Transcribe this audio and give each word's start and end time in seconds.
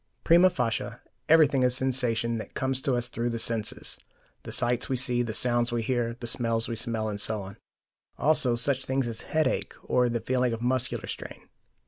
Prima 0.23 0.49
facie, 0.49 0.95
everything 1.29 1.61
is 1.61 1.75
sensation 1.77 2.39
that 2.39 2.55
comes 2.55 2.81
to 2.81 2.95
us 2.95 3.07
through 3.07 3.29
the 3.29 3.37
senses: 3.37 3.99
the 4.41 4.51
sights 4.51 4.89
we 4.89 4.97
see, 4.97 5.21
the 5.21 5.31
sounds 5.31 5.71
we 5.71 5.83
hear, 5.83 6.17
the 6.19 6.25
smells 6.25 6.67
we 6.67 6.75
smell, 6.75 7.07
and 7.07 7.21
so 7.21 7.43
on; 7.43 7.57
also 8.17 8.55
such 8.55 8.85
things 8.85 9.07
as 9.07 9.21
headache 9.21 9.75
or 9.83 10.09
the 10.09 10.19
feeling 10.19 10.53
of 10.53 10.61
muscular 10.63 11.05
strain. 11.05 11.49